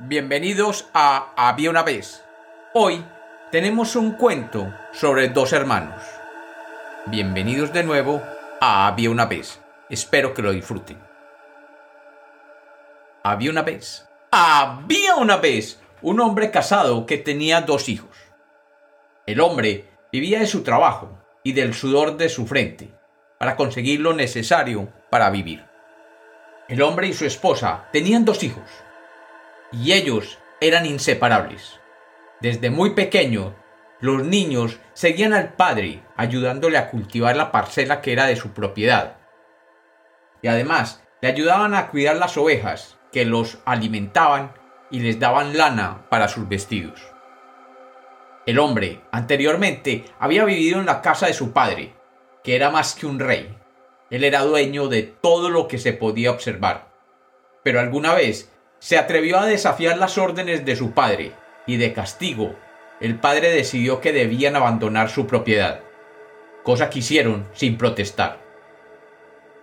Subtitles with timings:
[0.00, 2.22] Bienvenidos a Había una vez.
[2.72, 3.04] Hoy
[3.50, 6.00] tenemos un cuento sobre dos hermanos.
[7.06, 8.22] Bienvenidos de nuevo
[8.60, 9.60] a Había una vez.
[9.90, 10.98] Espero que lo disfruten.
[13.24, 14.08] Había una vez.
[14.30, 18.16] Había una vez un hombre casado que tenía dos hijos.
[19.26, 22.94] El hombre vivía de su trabajo y del sudor de su frente
[23.36, 25.64] para conseguir lo necesario para vivir.
[26.68, 28.62] El hombre y su esposa tenían dos hijos
[29.72, 31.80] y ellos eran inseparables.
[32.40, 33.54] Desde muy pequeño,
[34.00, 39.16] los niños seguían al padre ayudándole a cultivar la parcela que era de su propiedad.
[40.40, 44.52] Y además le ayudaban a cuidar las ovejas que los alimentaban
[44.90, 47.00] y les daban lana para sus vestidos.
[48.46, 51.94] El hombre anteriormente había vivido en la casa de su padre,
[52.42, 53.54] que era más que un rey.
[54.10, 56.88] Él era dueño de todo lo que se podía observar.
[57.62, 61.32] Pero alguna vez se atrevió a desafiar las órdenes de su padre,
[61.66, 62.54] y de castigo,
[63.00, 65.80] el padre decidió que debían abandonar su propiedad,
[66.62, 68.38] cosa que hicieron sin protestar.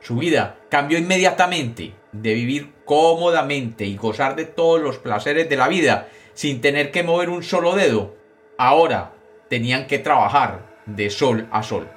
[0.00, 5.68] Su vida cambió inmediatamente de vivir cómodamente y gozar de todos los placeres de la
[5.68, 8.14] vida sin tener que mover un solo dedo.
[8.56, 9.12] Ahora
[9.48, 11.88] tenían que trabajar de sol a sol.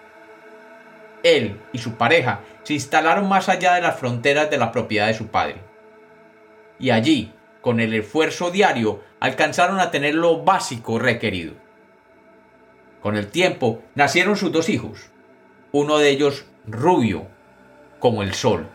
[1.23, 5.13] Él y su pareja se instalaron más allá de las fronteras de la propiedad de
[5.13, 5.70] su padre
[6.81, 11.53] y allí, con el esfuerzo diario, alcanzaron a tener lo básico requerido.
[13.01, 15.11] Con el tiempo nacieron sus dos hijos,
[15.71, 17.27] uno de ellos rubio,
[17.99, 18.67] como el sol,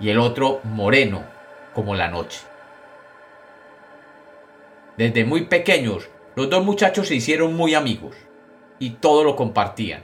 [0.00, 1.22] y el otro moreno,
[1.74, 2.40] como la noche.
[4.96, 8.16] Desde muy pequeños, los dos muchachos se hicieron muy amigos,
[8.78, 10.02] y todo lo compartían.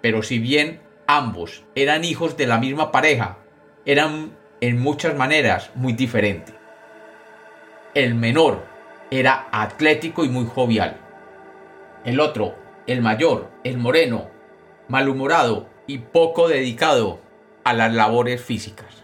[0.00, 3.38] Pero si bien ambos eran hijos de la misma pareja,
[3.84, 6.54] eran en muchas maneras muy diferente.
[7.94, 8.64] El menor
[9.10, 10.98] era atlético y muy jovial.
[12.04, 12.54] El otro,
[12.86, 14.30] el mayor, el moreno,
[14.86, 17.18] malhumorado y poco dedicado
[17.64, 19.02] a las labores físicas.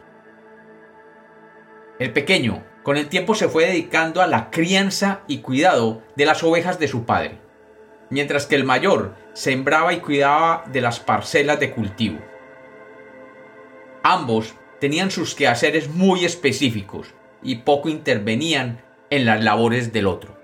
[1.99, 6.45] El pequeño, con el tiempo se fue dedicando a la crianza y cuidado de las
[6.45, 7.41] ovejas de su padre,
[8.11, 12.21] mientras que el mayor sembraba y cuidaba de las parcelas de cultivo.
[14.05, 20.37] Ambos tenían sus quehaceres muy específicos y poco intervenían en las labores del otro.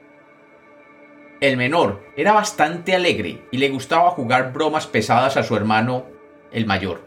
[1.41, 6.07] El menor era bastante alegre y le gustaba jugar bromas pesadas a su hermano,
[6.53, 7.03] el mayor.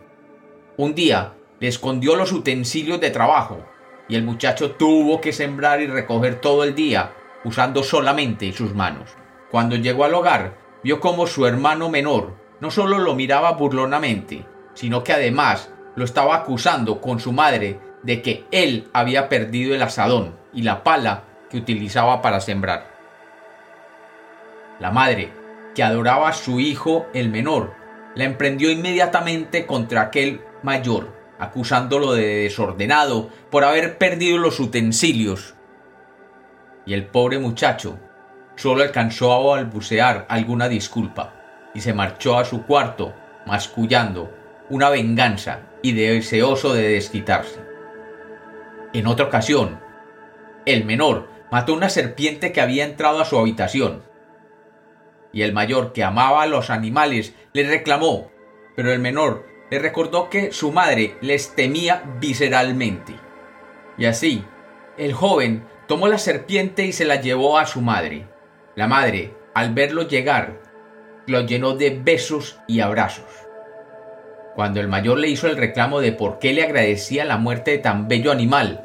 [0.75, 3.65] Un día le escondió los utensilios de trabajo
[4.07, 7.13] y el muchacho tuvo que sembrar y recoger todo el día
[7.43, 9.09] usando solamente sus manos.
[9.49, 15.03] Cuando llegó al hogar, vio como su hermano menor no solo lo miraba burlonamente, sino
[15.03, 20.35] que además lo estaba acusando con su madre de que él había perdido el asadón
[20.53, 22.87] y la pala que utilizaba para sembrar.
[24.79, 25.33] La madre,
[25.73, 27.73] que adoraba a su hijo el menor,
[28.13, 35.55] la emprendió inmediatamente contra aquel mayor, acusándolo de desordenado por haber perdido los utensilios.
[36.85, 37.97] Y el pobre muchacho
[38.55, 41.33] solo alcanzó a balbucear alguna disculpa
[41.73, 43.15] y se marchó a su cuarto
[43.47, 44.31] mascullando
[44.69, 47.59] una venganza y deseoso de desquitarse.
[48.93, 49.79] En otra ocasión,
[50.65, 54.03] el menor mató una serpiente que había entrado a su habitación.
[55.31, 58.31] Y el mayor, que amaba a los animales, le reclamó,
[58.75, 63.13] pero el menor le recordó que su madre les temía visceralmente.
[63.97, 64.45] Y así,
[64.97, 68.27] el joven tomó la serpiente y se la llevó a su madre.
[68.75, 70.61] La madre, al verlo llegar,
[71.27, 73.46] lo llenó de besos y abrazos.
[74.57, 77.77] Cuando el mayor le hizo el reclamo de por qué le agradecía la muerte de
[77.77, 78.83] tan bello animal,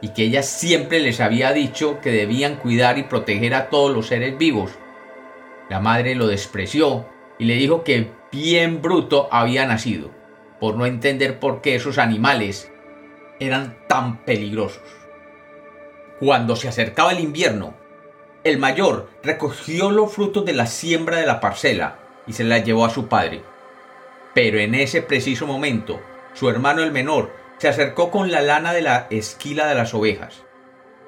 [0.00, 4.08] y que ella siempre les había dicho que debían cuidar y proteger a todos los
[4.08, 4.72] seres vivos,
[5.70, 7.06] la madre lo despreció
[7.38, 10.10] y le dijo que bien bruto había nacido,
[10.58, 12.72] por no entender por qué esos animales
[13.38, 14.82] eran tan peligrosos.
[16.18, 17.74] Cuando se acercaba el invierno,
[18.42, 22.84] el mayor recogió los frutos de la siembra de la parcela y se la llevó
[22.84, 23.42] a su padre.
[24.34, 26.00] Pero en ese preciso momento,
[26.34, 30.44] su hermano el menor se acercó con la lana de la esquila de las ovejas.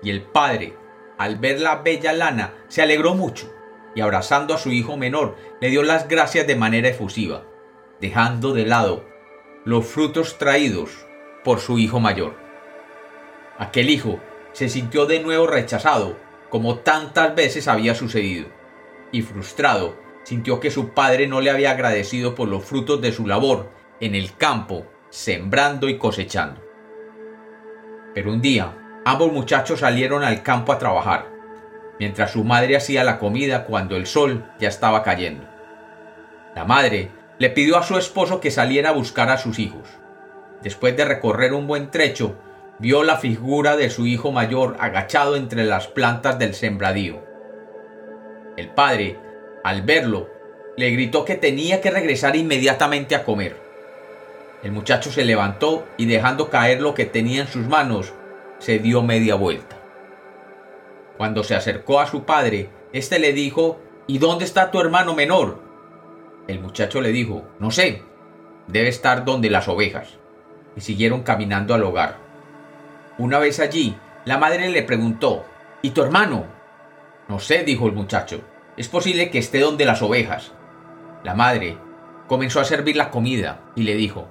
[0.03, 0.77] Y el padre,
[1.19, 3.53] al ver la bella lana, se alegró mucho
[3.95, 7.45] y abrazando a su hijo menor, le dio las gracias de manera efusiva,
[8.01, 9.05] dejando de lado
[9.65, 11.07] los frutos traídos
[11.43, 12.35] por su hijo mayor.
[13.59, 14.19] Aquel hijo
[14.53, 16.19] se sintió de nuevo rechazado,
[16.51, 18.47] como tantas veces había sucedido,
[19.11, 23.27] y frustrado sintió que su padre no le había agradecido por los frutos de su
[23.27, 26.61] labor en el campo, sembrando y cosechando.
[28.15, 31.31] Pero un día, ambos muchachos salieron al campo a trabajar,
[31.99, 35.47] mientras su madre hacía la comida cuando el sol ya estaba cayendo.
[36.55, 39.89] La madre le pidió a su esposo que saliera a buscar a sus hijos.
[40.63, 42.39] Después de recorrer un buen trecho,
[42.79, 47.23] vio la figura de su hijo mayor agachado entre las plantas del sembradío.
[48.57, 49.19] El padre,
[49.65, 50.29] al verlo,
[50.77, 53.57] le gritó que tenía que regresar inmediatamente a comer.
[54.63, 58.13] El muchacho se levantó y dejando caer lo que tenía en sus manos,
[58.59, 59.77] se dio media vuelta.
[61.17, 65.59] Cuando se acercó a su padre, éste le dijo ¿Y dónde está tu hermano menor?
[66.47, 68.03] El muchacho le dijo No sé,
[68.67, 70.19] debe estar donde las ovejas.
[70.77, 72.19] Y siguieron caminando al hogar.
[73.17, 73.97] Una vez allí,
[74.27, 75.47] la madre le preguntó
[75.81, 76.45] ¿Y tu hermano?
[77.29, 78.43] No sé, dijo el muchacho.
[78.77, 80.53] Es posible que esté donde las ovejas.
[81.23, 81.79] La madre
[82.27, 84.29] comenzó a servir la comida y le dijo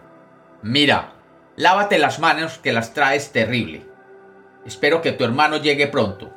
[0.61, 1.13] Mira,
[1.55, 3.85] lávate las manos que las traes terrible.
[4.65, 6.33] Espero que tu hermano llegue pronto.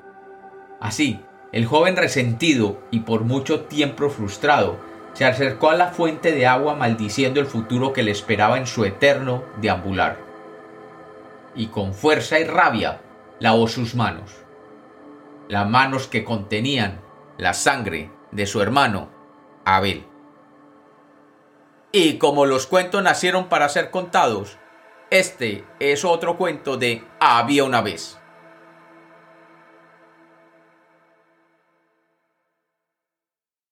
[0.81, 1.21] Así,
[1.53, 4.79] el joven resentido y por mucho tiempo frustrado
[5.15, 8.85] se acercó a la fuente de agua maldiciendo el futuro que le esperaba en su
[8.85, 10.19] eterno deambular.
[11.55, 13.01] Y con fuerza y rabia
[13.41, 14.31] lavó sus manos,
[15.49, 17.01] las manos que contenían
[17.39, 19.11] la sangre de su hermano
[19.65, 20.07] Abel.
[21.93, 24.59] Y como los cuentos nacieron para ser contados,
[25.11, 28.19] este es otro cuento de Había una vez.